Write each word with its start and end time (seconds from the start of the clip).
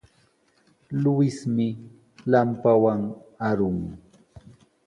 Luismi 1.01 1.67
lampawan 2.31 3.01
arun. 3.49 3.77